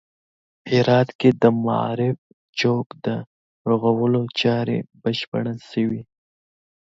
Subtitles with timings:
[0.71, 2.17] هرات کې د معارف
[2.59, 3.07] چوک د
[3.69, 6.01] رغولو چارې بشپړې شوې